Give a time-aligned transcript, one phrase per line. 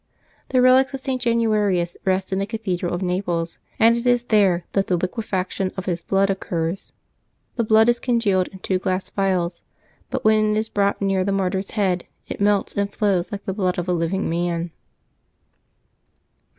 [0.49, 1.21] The relics of St.
[1.21, 5.85] Januarius rest in the cathedral of Naples, and it is there that the liquefaction of
[5.85, 6.91] his blood occurs.
[7.55, 9.61] The blood is congealed in two glass vials,
[10.09, 13.53] but when it is brought near the mart3T's head it melts and flows like the
[13.53, 14.71] blood of a living man.